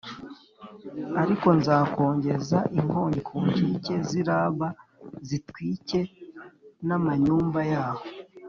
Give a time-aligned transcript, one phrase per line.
[1.21, 4.67] Ariko nzakongeza inkongi ku nkike z’i Raba
[5.27, 5.99] zitwike
[6.87, 8.03] n’amanyumba yaho